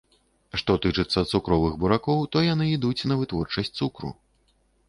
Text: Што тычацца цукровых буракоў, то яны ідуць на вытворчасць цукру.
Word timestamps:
Што 0.59 0.77
тычацца 0.85 1.19
цукровых 1.33 1.77
буракоў, 1.83 2.25
то 2.37 2.43
яны 2.53 2.71
ідуць 2.75 3.07
на 3.13 3.19
вытворчасць 3.21 3.73
цукру. 3.83 4.09